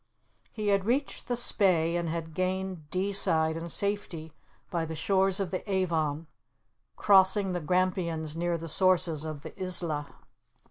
He 0.51 0.69
had 0.69 0.85
reached 0.85 1.27
the 1.27 1.35
Spey, 1.35 1.95
and 1.95 2.09
had 2.09 2.33
gained 2.33 2.89
Deeside 2.89 3.55
in 3.55 3.69
safety 3.69 4.33
by 4.71 4.83
the 4.83 4.95
shores 4.95 5.39
of 5.39 5.51
the 5.51 5.61
Avon, 5.71 6.25
crossing 6.95 7.51
the 7.51 7.61
Grampians 7.61 8.35
near 8.35 8.57
the 8.57 8.67
sources 8.67 9.25
of 9.25 9.43
the 9.43 9.53
Isla. 9.61 10.07